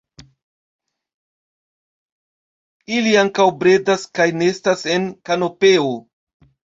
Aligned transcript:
Ili 2.99 3.11
ankaŭ 3.23 3.45
bredas 3.59 4.07
kaj 4.21 4.27
nestas 4.39 4.87
en 4.95 5.05
kanopeo. 5.31 5.93